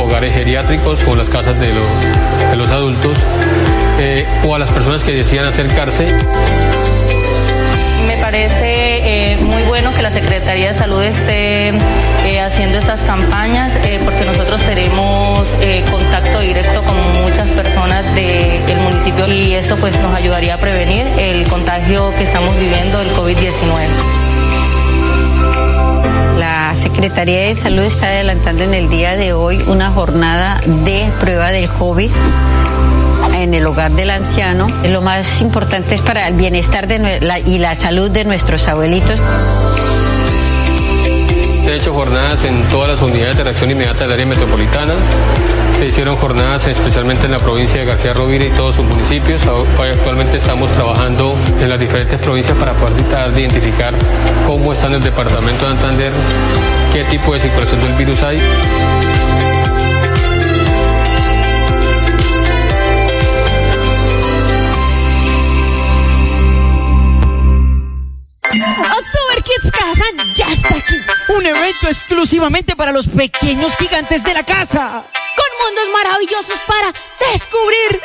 hogares 0.00 0.34
geriátricos 0.34 1.00
o 1.08 1.16
las 1.16 1.28
casas 1.28 1.58
de 1.58 1.72
los, 2.56 2.68
adultos 2.68 3.18
eh, 3.98 4.28
o 4.46 4.54
a 4.54 4.60
las 4.60 4.70
personas 4.70 5.02
que 5.02 5.10
decían 5.10 5.44
acercarse 5.44 6.14
parece 8.30 9.32
eh, 9.32 9.36
muy 9.38 9.62
bueno 9.62 9.94
que 9.94 10.02
la 10.02 10.10
Secretaría 10.10 10.74
de 10.74 10.78
Salud 10.78 11.02
esté 11.02 11.68
eh, 11.68 12.40
haciendo 12.42 12.76
estas 12.76 13.00
campañas 13.00 13.72
eh, 13.86 13.98
porque 14.04 14.26
nosotros 14.26 14.60
tenemos 14.60 15.48
contacto 15.90 16.40
directo 16.40 16.82
con 16.82 17.22
muchas 17.22 17.48
personas 17.48 18.04
del 18.14 18.76
municipio 18.82 19.26
y 19.28 19.54
eso 19.54 19.76
pues 19.76 19.98
nos 20.02 20.14
ayudaría 20.14 20.56
a 20.56 20.58
prevenir 20.58 21.06
el 21.16 21.48
contagio 21.48 22.12
que 22.18 22.24
estamos 22.24 22.54
viviendo 22.60 22.98
del 22.98 23.08
COVID-19. 23.12 23.54
La 26.36 26.76
Secretaría 26.76 27.46
de 27.46 27.54
Salud 27.54 27.84
está 27.84 28.08
adelantando 28.08 28.62
en 28.62 28.74
el 28.74 28.90
día 28.90 29.16
de 29.16 29.32
hoy 29.32 29.58
una 29.68 29.90
jornada 29.90 30.60
de 30.66 31.08
prueba 31.18 31.50
del 31.50 31.70
COVID 31.70 32.10
en 33.42 33.54
el 33.54 33.66
hogar 33.66 33.92
del 33.92 34.10
anciano. 34.10 34.66
Lo 34.88 35.00
más 35.00 35.40
importante 35.40 35.94
es 35.94 36.00
para 36.00 36.26
el 36.28 36.34
bienestar 36.34 36.86
de 36.86 36.98
y 37.46 37.58
la 37.58 37.74
salud 37.74 38.10
de 38.10 38.24
nuestros 38.24 38.66
abuelitos. 38.68 39.20
Se 41.64 41.72
han 41.74 41.80
hecho 41.80 41.92
jornadas 41.92 42.44
en 42.44 42.62
todas 42.70 42.88
las 42.88 43.02
unidades 43.02 43.36
de 43.36 43.44
reacción 43.44 43.70
inmediata 43.70 44.04
del 44.04 44.12
área 44.12 44.26
metropolitana. 44.26 44.94
Se 45.78 45.86
hicieron 45.86 46.16
jornadas 46.16 46.66
especialmente 46.66 47.26
en 47.26 47.32
la 47.32 47.38
provincia 47.38 47.78
de 47.80 47.86
García 47.86 48.12
Rovira 48.12 48.46
y 48.46 48.50
todos 48.50 48.76
sus 48.76 48.84
municipios. 48.84 49.42
Actualmente 49.46 50.38
estamos 50.38 50.70
trabajando 50.72 51.36
en 51.60 51.68
las 51.68 51.78
diferentes 51.78 52.18
provincias 52.18 52.56
para 52.58 52.72
poder 52.72 52.94
identificar 53.38 53.94
cómo 54.46 54.72
está 54.72 54.88
en 54.88 54.94
el 54.94 55.02
departamento 55.02 55.68
de 55.68 55.76
Santander, 55.76 56.12
qué 56.92 57.04
tipo 57.04 57.34
de 57.34 57.40
circulación 57.40 57.80
del 57.82 57.92
virus 57.92 58.22
hay. 58.22 58.40
Evento 71.48 71.88
exclusivamente 71.88 72.76
para 72.76 72.92
los 72.92 73.06
pequeños 73.08 73.76
gigantes 73.76 74.22
de 74.22 74.34
la 74.34 74.44
casa. 74.44 75.04
Con 75.36 75.66
mundos 75.66 75.88
maravillosos 75.92 76.60
para 76.66 76.92
descubrir, 77.32 78.00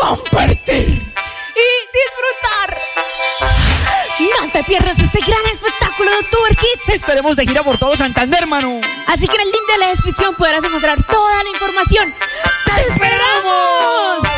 compartir 0.00 0.88
y 0.88 1.68
disfrutar. 1.98 2.78
No 4.20 4.50
te 4.50 4.64
pierdas 4.64 4.98
este 4.98 5.20
gran 5.20 5.46
espectáculo 5.50 6.10
de 6.10 6.16
October 6.18 6.56
Kids. 6.56 6.88
Estaremos 6.94 7.36
de 7.36 7.46
gira 7.46 7.62
por 7.62 7.78
todo 7.78 7.96
Santander, 7.96 8.42
hermano. 8.42 8.80
Así 9.06 9.28
que 9.28 9.34
en 9.34 9.42
el 9.42 9.48
link 9.48 9.72
de 9.72 9.78
la 9.78 9.88
descripción 9.88 10.34
podrás 10.34 10.64
encontrar 10.64 11.02
toda 11.04 11.42
la 11.42 11.50
información. 11.50 12.14
¡Te 12.64 12.92
esperamos! 12.92 14.37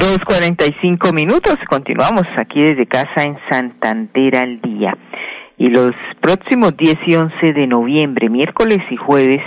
Dos 0.00 0.20
cuarenta 0.24 0.64
y 0.64 0.72
cinco 0.80 1.12
minutos. 1.12 1.56
Continuamos 1.68 2.22
aquí 2.36 2.62
desde 2.62 2.86
casa 2.86 3.24
en 3.24 3.36
Santander 3.50 4.36
al 4.36 4.60
día. 4.60 4.96
Y 5.56 5.70
los 5.70 5.90
próximos 6.20 6.76
10 6.76 6.96
y 7.04 7.16
11 7.16 7.52
de 7.52 7.66
noviembre, 7.66 8.30
miércoles 8.30 8.78
y 8.90 8.96
jueves, 8.96 9.42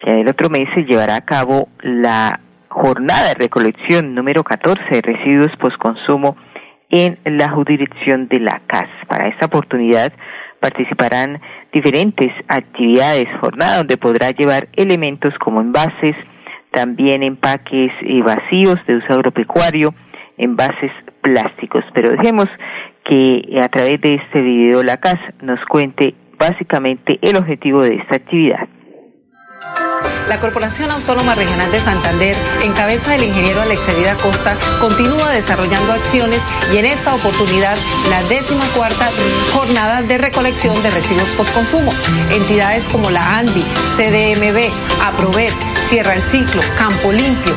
que 0.00 0.10
del 0.10 0.28
otro 0.28 0.48
mes 0.48 0.66
se 0.74 0.84
llevará 0.84 1.16
a 1.16 1.26
cabo 1.26 1.68
la 1.82 2.40
jornada 2.68 3.28
de 3.28 3.34
recolección 3.34 4.14
número 4.14 4.42
14 4.42 4.82
de 4.90 5.02
residuos 5.02 5.54
postconsumo 5.60 6.38
en 6.88 7.18
la 7.26 7.50
jurisdicción 7.50 8.28
de 8.28 8.40
la 8.40 8.62
CAS. 8.66 8.88
Para 9.08 9.28
esta 9.28 9.44
oportunidad 9.44 10.10
participarán 10.58 11.38
diferentes 11.70 12.32
actividades, 12.48 13.26
jornada 13.42 13.76
donde 13.76 13.98
podrá 13.98 14.30
llevar 14.30 14.68
elementos 14.72 15.34
como 15.38 15.60
envases, 15.60 16.16
también 16.72 17.22
empaques 17.22 17.92
eh, 18.02 18.22
vacíos 18.22 18.76
de 18.86 18.96
uso 18.96 19.12
agropecuario, 19.12 19.94
envases 20.36 20.90
plásticos. 21.20 21.84
Pero 21.94 22.10
dejemos 22.10 22.46
que 23.04 23.58
a 23.62 23.68
través 23.68 24.00
de 24.00 24.14
este 24.14 24.40
video 24.40 24.82
la 24.82 24.96
CAS 24.96 25.18
nos 25.40 25.60
cuente 25.66 26.14
básicamente 26.38 27.18
el 27.22 27.36
objetivo 27.36 27.82
de 27.82 27.96
esta 27.96 28.16
actividad. 28.16 28.68
La 30.28 30.38
Corporación 30.38 30.90
Autónoma 30.90 31.34
Regional 31.34 31.70
de 31.70 31.78
Santander, 31.78 32.36
en 32.62 32.72
cabeza 32.72 33.12
del 33.12 33.24
ingeniero 33.24 33.60
Alexevida 33.60 34.16
Costa, 34.16 34.56
continúa 34.80 35.30
desarrollando 35.30 35.92
acciones 35.92 36.40
y 36.72 36.78
en 36.78 36.86
esta 36.86 37.14
oportunidad 37.14 37.76
la 38.08 38.22
décima 38.28 38.64
cuarta 38.76 39.10
jornada 39.52 40.02
de 40.02 40.18
recolección 40.18 40.80
de 40.82 40.90
residuos 40.90 41.30
postconsumo. 41.32 41.92
Entidades 42.30 42.88
como 42.88 43.10
la 43.10 43.38
ANDI, 43.38 43.62
CDMB, 43.96 44.70
APROVET, 45.02 45.52
Cierra 45.88 46.14
el 46.14 46.22
Ciclo, 46.22 46.62
Campo 46.78 47.12
Limpio, 47.12 47.54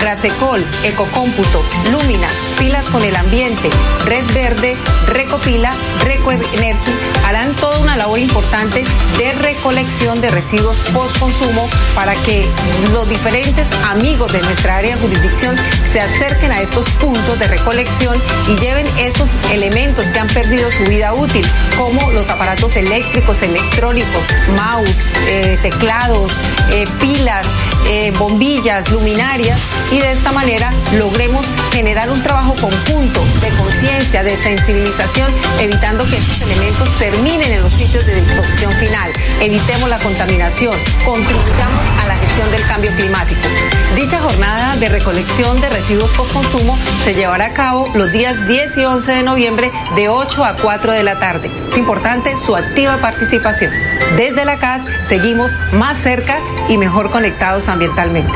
Grasecol, 0.00 0.64
Ecocómputo, 0.84 1.62
Lumina, 1.90 2.28
Pilas 2.58 2.88
con 2.88 3.02
el 3.02 3.16
Ambiente, 3.16 3.70
Red 4.04 4.24
Verde, 4.34 4.76
Recopila, 5.06 5.72
Recoenergy 6.00 6.92
harán 7.28 7.54
toda 7.56 7.78
una 7.78 7.96
labor 7.96 8.18
importante 8.18 8.84
de 9.18 9.32
recolección 9.32 10.20
de 10.22 10.30
residuos 10.30 10.78
postconsumo 10.94 11.68
para 11.94 12.14
que 12.22 12.46
los 12.92 13.06
diferentes 13.08 13.70
amigos 13.90 14.32
de 14.32 14.40
nuestra 14.40 14.76
área 14.76 14.96
de 14.96 15.02
jurisdicción 15.02 15.56
se 15.92 16.00
acerquen 16.00 16.52
a 16.52 16.62
estos 16.62 16.88
puntos 16.90 17.38
de 17.38 17.46
recolección 17.46 18.20
y 18.48 18.56
lleven 18.56 18.86
esos 18.98 19.30
elementos 19.52 20.06
que 20.06 20.18
han 20.18 20.28
perdido 20.28 20.70
su 20.70 20.84
vida 20.84 21.12
útil, 21.12 21.46
como 21.76 22.10
los 22.12 22.30
aparatos 22.30 22.76
eléctricos, 22.76 23.42
electrónicos, 23.42 24.22
mouse, 24.56 25.08
eh, 25.28 25.58
teclados, 25.60 26.32
eh, 26.70 26.84
pilas, 26.98 27.46
eh, 27.86 28.12
bombillas, 28.18 28.90
luminarias 28.90 29.58
y 29.92 29.98
de 29.98 30.12
esta 30.12 30.32
manera 30.32 30.70
logremos 30.98 31.46
generar 31.72 32.10
un 32.10 32.22
trabajo 32.22 32.54
conjunto 32.60 33.24
de 33.40 33.48
conciencia, 33.56 34.22
de 34.22 34.36
sensibilización, 34.36 35.32
evitando 35.60 36.04
que 36.06 36.16
estos 36.16 36.40
elementos 36.42 36.88
terminen 36.98 37.52
en 37.52 37.62
los 37.62 37.72
sitios 37.72 38.04
de 38.06 38.20
disposición 38.20 38.72
final. 38.74 39.10
Evitemos 39.40 39.88
la 39.88 39.98
contaminación, 39.98 40.74
contribuyamos 41.04 41.86
a 42.02 42.08
la 42.08 42.16
gestión 42.16 42.50
del 42.50 42.62
cambio 42.66 42.90
climático. 42.96 43.48
Dicha 43.94 44.20
jornada 44.20 44.76
de 44.76 44.88
recolección 44.88 45.60
de 45.60 45.70
residuos 45.70 46.12
postconsumo 46.12 46.78
se 47.02 47.14
llevará 47.14 47.46
a 47.46 47.52
cabo 47.52 47.88
los 47.94 48.12
días 48.12 48.46
10 48.46 48.78
y 48.78 48.84
11 48.84 49.12
de 49.12 49.22
noviembre 49.22 49.70
de 49.96 50.08
8 50.08 50.44
a 50.44 50.56
4 50.56 50.92
de 50.92 51.02
la 51.02 51.18
tarde. 51.18 51.50
Es 51.70 51.76
importante 51.76 52.36
su 52.36 52.54
activa 52.54 52.98
participación. 52.98 53.72
Desde 54.16 54.44
la 54.44 54.58
CAS 54.58 54.82
seguimos 55.04 55.58
más 55.72 55.98
cerca 55.98 56.38
y 56.68 56.78
mejor 56.78 57.10
conectados 57.10 57.67
ambientalmente. 57.68 58.32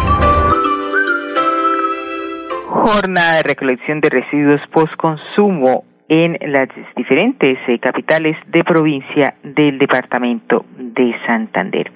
Jornada 2.68 3.36
de 3.36 3.42
recolección 3.42 4.00
de 4.00 4.10
residuos 4.10 4.60
postconsumo 4.72 5.84
en 6.08 6.36
las 6.52 6.68
diferentes 6.96 7.58
eh, 7.68 7.78
capitales 7.78 8.36
de 8.48 8.64
provincia 8.64 9.34
del 9.42 9.78
departamento 9.78 10.66
de 10.76 11.14
Santander. 11.26 11.90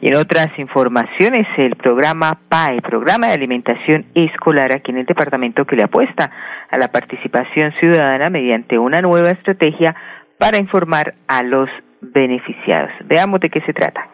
Y 0.00 0.08
en 0.08 0.16
otras 0.16 0.48
informaciones, 0.58 1.46
el 1.56 1.74
programa 1.74 2.38
PAE, 2.48 2.82
Programa 2.82 3.28
de 3.28 3.32
Alimentación 3.32 4.06
Escolar, 4.14 4.72
aquí 4.72 4.92
en 4.92 4.98
el 4.98 5.06
departamento 5.06 5.64
que 5.64 5.74
le 5.74 5.84
apuesta 5.84 6.30
a 6.70 6.78
la 6.78 6.88
participación 6.88 7.72
ciudadana 7.80 8.30
mediante 8.30 8.78
una 8.78 9.00
nueva 9.00 9.30
estrategia 9.30 9.96
para 10.38 10.58
informar 10.58 11.14
a 11.26 11.42
los 11.42 11.68
beneficiados. 12.00 12.90
Veamos 13.06 13.40
de 13.40 13.50
qué 13.50 13.60
se 13.62 13.72
trata. 13.72 14.08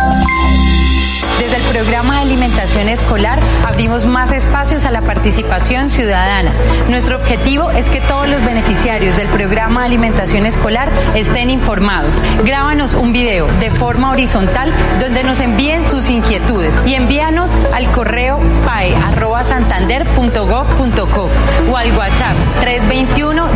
Música 0.00 0.49
Desde 1.40 1.56
el 1.56 1.62
programa 1.62 2.16
de 2.16 2.20
alimentación 2.20 2.90
escolar 2.90 3.38
abrimos 3.66 4.04
más 4.04 4.30
espacios 4.30 4.84
a 4.84 4.90
la 4.90 5.00
participación 5.00 5.88
ciudadana. 5.88 6.52
Nuestro 6.90 7.16
objetivo 7.16 7.70
es 7.70 7.88
que 7.88 8.02
todos 8.02 8.28
los 8.28 8.44
beneficiarios 8.44 9.16
del 9.16 9.26
programa 9.28 9.80
de 9.80 9.86
alimentación 9.86 10.44
escolar 10.44 10.90
estén 11.14 11.48
informados. 11.48 12.22
Grábanos 12.44 12.92
un 12.92 13.14
video 13.14 13.46
de 13.58 13.70
forma 13.70 14.10
horizontal 14.10 14.70
donde 15.00 15.24
nos 15.24 15.40
envíen 15.40 15.88
sus 15.88 16.10
inquietudes 16.10 16.78
y 16.84 16.92
envíanos 16.92 17.56
al 17.72 17.90
correo 17.92 18.38
pae.santander.gov.co 18.66 21.30
o 21.72 21.76
al 21.78 21.96
WhatsApp 21.96 22.36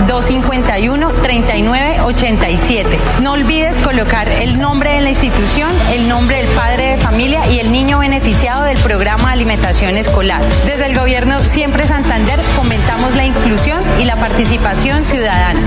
321-251-3987. 0.08 2.86
No 3.20 3.32
olvides 3.32 3.76
colocar 3.80 4.26
el 4.26 4.58
nombre 4.58 4.92
de 4.92 5.02
la 5.02 5.10
institución, 5.10 5.68
el 5.92 6.08
nombre 6.08 6.38
del 6.38 6.46
padre 6.54 6.92
de 6.92 6.96
familia 6.96 7.46
y 7.50 7.58
el 7.58 7.73
niño 7.74 7.98
beneficiado 7.98 8.66
del 8.66 8.78
programa 8.86 9.32
alimentación 9.32 9.96
escolar. 9.96 10.42
Desde 10.64 10.86
el 10.86 10.96
gobierno 10.96 11.40
Siempre 11.40 11.82
Santander 11.82 12.38
fomentamos 12.54 13.16
la 13.16 13.26
inclusión 13.26 13.82
y 14.00 14.04
la 14.04 14.14
participación 14.14 15.02
ciudadana. 15.02 15.58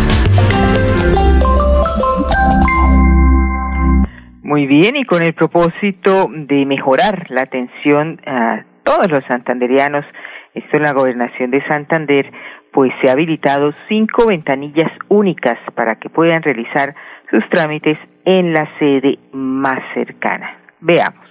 Muy 4.41 4.67
bien, 4.67 4.95
y 4.95 5.03
con 5.03 5.21
el 5.21 5.33
propósito 5.33 6.31
de 6.31 6.65
mejorar 6.65 7.25
la 7.29 7.41
atención 7.41 8.21
a 8.25 8.63
todos 8.85 9.11
los 9.11 9.25
santanderianos, 9.27 10.05
esto 10.53 10.77
en 10.77 10.83
la 10.83 10.93
gobernación 10.93 11.51
de 11.51 11.61
Santander, 11.67 12.31
pues 12.71 12.93
se 13.01 13.09
ha 13.09 13.15
habilitado 13.15 13.73
cinco 13.89 14.27
ventanillas 14.27 14.93
únicas 15.09 15.57
para 15.75 15.95
que 15.95 16.09
puedan 16.09 16.41
realizar 16.41 16.95
sus 17.29 17.43
trámites 17.49 17.97
en 18.23 18.53
la 18.53 18.65
sede 18.79 19.19
más 19.33 19.81
cercana. 19.93 20.57
Veamos. 20.79 21.26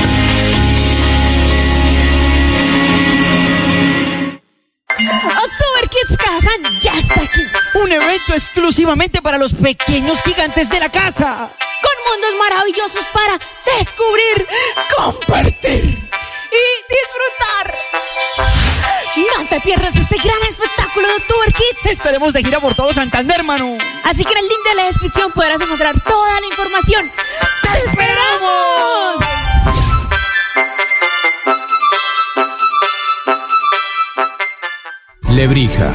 October 4.89 5.89
Kids 5.89 6.17
Kazan 6.17 6.79
ya 6.81 6.99
está 6.99 7.21
aquí. 7.21 7.47
Un 7.73 7.91
evento 7.91 8.33
exclusivamente 8.33 9.21
para 9.21 9.37
los 9.37 9.53
pequeños 9.53 10.21
gigantes 10.21 10.69
de 10.69 10.79
la 10.79 10.89
casa. 10.89 11.49
Con 11.81 12.13
mundos 12.13 12.35
maravillosos 12.39 13.05
para 13.13 13.39
descubrir, 13.77 14.47
compartir 14.97 15.83
y 15.85 16.63
disfrutar. 16.89 17.77
No 19.15 19.45
te 19.47 19.61
pierdas 19.61 19.95
este 19.95 20.17
gran 20.17 20.41
espectáculo 20.47 21.07
de 21.07 21.13
October 21.15 21.53
Kids. 21.53 21.85
Estaremos 21.91 22.33
de 22.33 22.43
gira 22.43 22.59
por 22.59 22.75
todo 22.75 22.93
Santander, 22.93 23.39
hermano. 23.39 23.77
Así 24.03 24.25
que 24.25 24.31
en 24.31 24.39
el 24.39 24.47
link 24.47 24.63
de 24.67 24.75
la 24.75 24.85
descripción 24.85 25.31
podrás 25.31 25.61
encontrar 25.61 25.99
toda 26.01 26.39
la 26.41 26.47
información. 26.47 27.11
¡Te 27.61 27.89
esperamos! 27.89 29.25
Lebrija. 35.29 35.93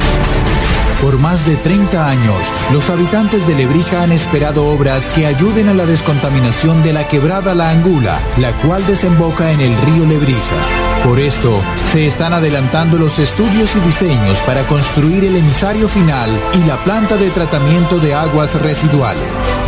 Más 1.21 1.45
de 1.47 1.55
30 1.55 2.07
años, 2.07 2.37
los 2.71 2.89
habitantes 2.89 3.45
de 3.47 3.55
Lebrija 3.55 4.03
han 4.03 4.11
esperado 4.11 4.67
obras 4.67 5.09
que 5.09 5.25
ayuden 5.25 5.67
a 5.67 5.73
la 5.73 5.85
descontaminación 5.85 6.83
de 6.83 6.93
la 6.93 7.07
quebrada 7.07 7.55
La 7.55 7.71
Angula, 7.71 8.19
la 8.37 8.51
cual 8.61 8.85
desemboca 8.85 9.51
en 9.51 9.59
el 9.59 9.75
río 9.81 10.05
Lebrija. 10.05 10.55
Por 11.03 11.19
esto, 11.19 11.59
se 11.91 12.05
están 12.05 12.33
adelantando 12.33 12.97
los 12.97 13.17
estudios 13.17 13.75
y 13.75 13.79
diseños 13.79 14.37
para 14.45 14.67
construir 14.67 15.23
el 15.25 15.37
emisario 15.37 15.87
final 15.87 16.29
y 16.53 16.67
la 16.67 16.77
planta 16.83 17.17
de 17.17 17.29
tratamiento 17.29 17.99
de 17.99 18.13
aguas 18.13 18.53
residuales. 18.61 19.23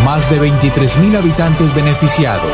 Más 0.06 0.30
de 0.30 0.42
23.000 0.42 1.18
habitantes 1.18 1.74
beneficiados, 1.74 2.52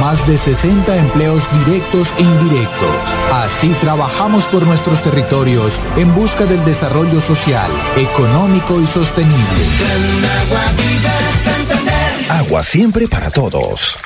más 0.00 0.24
de 0.26 0.38
60 0.38 0.96
empleos 0.96 1.44
directos 1.64 2.12
e 2.18 2.22
indirectos. 2.22 2.95
Así 3.44 3.68
trabajamos 3.82 4.44
por 4.44 4.66
nuestros 4.66 5.02
territorios 5.02 5.78
en 5.98 6.14
busca 6.14 6.46
del 6.46 6.64
desarrollo 6.64 7.20
social, 7.20 7.70
económico 7.94 8.80
y 8.80 8.86
sostenible. 8.86 9.60
Agua 12.30 12.64
siempre 12.64 13.06
para 13.06 13.30
todos. 13.30 14.05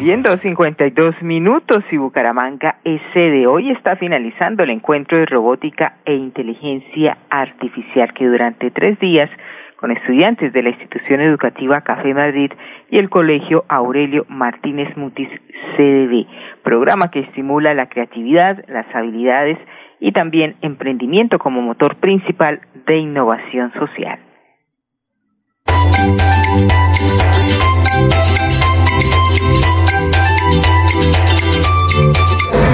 Bien, 0.00 0.24
2.52 0.24 1.20
minutos 1.20 1.84
y 1.90 1.98
Bucaramanga 1.98 2.76
es 2.84 3.02
sede. 3.12 3.46
Hoy 3.46 3.70
está 3.70 3.96
finalizando 3.96 4.62
el 4.62 4.70
encuentro 4.70 5.18
de 5.18 5.26
robótica 5.26 5.96
e 6.06 6.14
inteligencia 6.14 7.18
artificial 7.28 8.10
que 8.14 8.26
durante 8.26 8.70
tres 8.70 8.98
días 8.98 9.28
con 9.76 9.90
estudiantes 9.90 10.54
de 10.54 10.62
la 10.62 10.70
institución 10.70 11.20
educativa 11.20 11.82
Café 11.82 12.14
Madrid 12.14 12.50
y 12.90 12.96
el 12.96 13.10
colegio 13.10 13.66
Aurelio 13.68 14.24
Martínez 14.30 14.96
Mutis 14.96 15.28
CDB, 15.76 16.26
programa 16.62 17.10
que 17.10 17.20
estimula 17.20 17.74
la 17.74 17.90
creatividad, 17.90 18.64
las 18.68 18.86
habilidades 18.94 19.58
y 20.00 20.12
también 20.12 20.56
emprendimiento 20.62 21.38
como 21.38 21.60
motor 21.60 21.96
principal 21.96 22.62
de 22.86 22.96
innovación 22.96 23.70
social. 23.74 24.18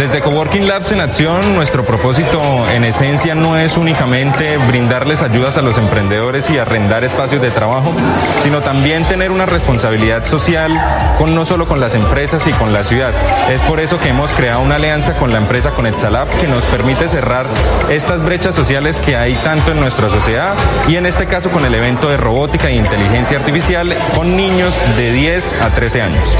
Desde 0.07 0.21
Coworking 0.21 0.69
Labs 0.69 0.92
en 0.92 1.01
Acción, 1.01 1.53
nuestro 1.53 1.85
propósito 1.85 2.40
en 2.71 2.85
esencia 2.85 3.35
no 3.35 3.59
es 3.59 3.77
únicamente 3.77 4.57
brindarles 4.57 5.21
ayudas 5.21 5.59
a 5.59 5.62
los 5.62 5.79
emprendedores 5.79 6.49
y 6.49 6.59
arrendar 6.59 7.03
espacios 7.03 7.42
de 7.42 7.51
trabajo, 7.51 7.92
sino 8.38 8.61
también 8.61 9.03
tener 9.03 9.33
una 9.33 9.47
responsabilidad 9.47 10.25
social 10.25 10.81
con 11.19 11.35
no 11.35 11.45
solo 11.45 11.66
con 11.66 11.81
las 11.81 11.97
empresas 11.97 12.47
y 12.47 12.53
con 12.53 12.73
la 12.73 12.85
ciudad. 12.85 13.12
Es 13.51 13.62
por 13.62 13.81
eso 13.81 13.99
que 13.99 14.11
hemos 14.11 14.33
creado 14.33 14.61
una 14.61 14.77
alianza 14.77 15.14
con 15.14 15.33
la 15.33 15.38
empresa 15.38 15.73
Conexalab 15.73 16.29
que 16.38 16.47
nos 16.47 16.66
permite 16.66 17.09
cerrar 17.09 17.47
estas 17.90 18.23
brechas 18.23 18.55
sociales 18.55 19.01
que 19.01 19.16
hay 19.16 19.35
tanto 19.35 19.73
en 19.73 19.81
nuestra 19.81 20.09
sociedad 20.09 20.55
y 20.87 20.95
en 20.95 21.07
este 21.07 21.27
caso 21.27 21.51
con 21.51 21.64
el 21.64 21.75
evento 21.75 22.09
de 22.11 22.16
robótica 22.16 22.69
e 22.69 22.77
inteligencia 22.77 23.38
artificial 23.38 23.92
con 24.14 24.37
niños 24.37 24.81
de 24.97 25.11
10 25.11 25.62
a 25.62 25.71
13 25.71 26.03
años. 26.03 26.37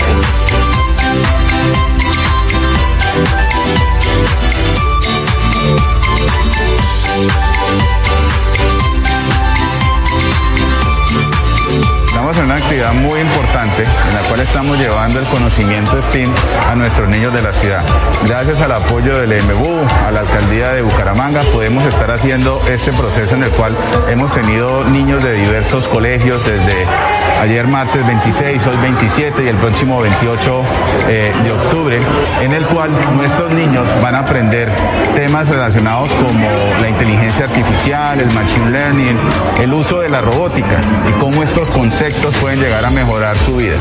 Actividad 12.77 12.93
muy 12.95 13.21
importante 13.21 13.85
en 13.85 14.15
la 14.15 14.21
cual 14.29 14.41
estamos 14.41 14.79
llevando 14.79 15.19
el 15.19 15.25
conocimiento 15.27 16.03
STEAM 16.03 16.31
a 16.69 16.75
nuestros 16.75 17.09
niños 17.09 17.33
de 17.33 17.41
la 17.41 17.53
ciudad. 17.53 17.83
Gracias 18.27 18.61
al 18.61 18.73
apoyo 18.73 19.17
del 19.19 19.43
MBU, 19.45 19.79
a 20.07 20.11
la 20.11 20.21
alcaldía 20.21 20.73
de 20.73 20.83
Bucaramanga, 20.83 21.41
podemos 21.53 21.87
estar 21.87 22.11
haciendo 22.11 22.61
este 22.69 22.93
proceso 22.93 23.35
en 23.35 23.45
el 23.45 23.51
cual 23.51 23.75
hemos 24.11 24.31
tenido 24.33 24.85
niños 24.85 25.23
de 25.23 25.33
diversos 25.35 25.89
colegios 25.89 26.45
desde 26.45 26.87
ayer 27.41 27.67
martes 27.67 28.07
26, 28.07 28.67
hoy 28.67 28.77
27 28.83 29.45
y 29.45 29.49
el 29.49 29.57
próximo 29.57 30.01
28 30.01 30.63
eh, 31.09 31.33
de 31.43 31.53
octubre, 31.53 31.99
en 32.43 32.53
el 32.53 32.65
cual 32.67 32.91
nuestros 33.17 33.53
niños 33.53 33.87
van 34.03 34.15
a 34.15 34.21
aprender 34.21 34.69
temas 35.15 35.49
relacionados 35.49 36.11
como 36.15 36.49
la 36.81 36.89
inteligencia 36.89 37.47
artificial, 37.47 38.21
el 38.21 38.33
machine 38.33 38.71
learning, 38.71 39.19
el 39.61 39.73
uso 39.73 40.01
de 40.01 40.09
la 40.09 40.21
robótica 40.21 40.81
y 41.09 41.13
cómo 41.21 41.43
estos 41.43 41.69
conceptos 41.71 42.37
pueden 42.37 42.61
llegar 42.61 42.85
a 42.85 42.91
mejorar 42.91 43.37
su 43.37 43.57
vida. 43.57 43.77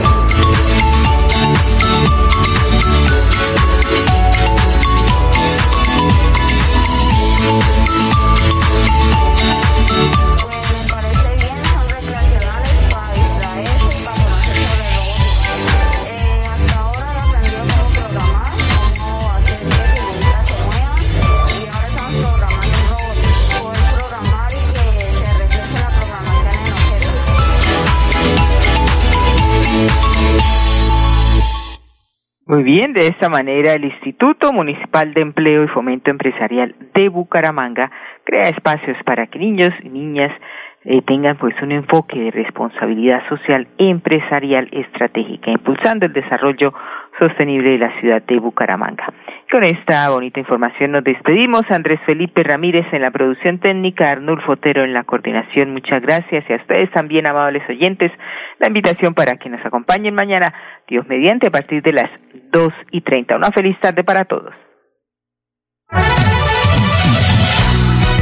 Bien, 32.66 32.94
de 32.94 33.08
esta 33.08 33.30
manera 33.30 33.74
el 33.74 33.86
Instituto 33.86 34.52
Municipal 34.52 35.14
de 35.14 35.22
Empleo 35.22 35.64
y 35.64 35.68
Fomento 35.68 36.10
Empresarial 36.10 36.76
de 36.96 37.10
Bucaramanga 37.10 37.92
crea 38.24 38.50
espacios 38.50 38.98
para 39.06 39.28
que 39.28 39.38
niños 39.38 39.72
niñas 39.84 40.32
eh, 40.86 41.02
tengan 41.02 41.38
pues 41.38 41.56
un 41.62 41.72
enfoque 41.72 42.20
de 42.20 42.32
responsabilidad 42.32 43.28
social 43.28 43.68
empresarial 43.78 44.70
estratégica, 44.72 45.52
impulsando 45.52 46.06
el 46.06 46.14
desarrollo 46.14 46.74
sostenible 47.18 47.72
de 47.72 47.78
la 47.80 48.00
ciudad 48.00 48.22
de 48.22 48.40
Bucaramanga. 48.40 49.12
Con 49.52 49.64
esta 49.64 50.10
bonita 50.10 50.40
información 50.40 50.92
nos 50.92 51.04
despedimos. 51.04 51.64
Andrés 51.72 52.00
Felipe 52.06 52.44
Ramírez 52.44 52.86
en 52.92 53.02
la 53.02 53.12
producción 53.12 53.60
técnica, 53.60 54.06
Arnulfo 54.06 54.54
Otero 54.54 54.84
en 54.84 54.94
la 54.94 55.04
coordinación. 55.04 55.72
Muchas 55.72 56.02
gracias 56.02 56.44
y 56.50 56.54
a 56.54 56.58
ustedes 56.58 56.92
también, 56.92 57.26
amables 57.26 57.64
oyentes, 57.70 58.12
la 58.60 58.68
invitación 58.68 59.14
para 59.14 59.38
que 59.38 59.50
nos 59.50 59.66
acompañen 59.66 60.14
mañana, 60.14 60.54
Dios 60.88 61.08
mediante, 61.08 61.48
a 61.48 61.52
partir 61.52 61.82
de 61.82 61.94
las 61.94 62.10
dos 62.52 62.74
y 62.92 63.02
treinta. 63.02 63.36
Una 63.36 63.50
feliz 63.50 63.80
tarde 63.80 64.04
para 64.04 64.26
todos. 64.26 64.54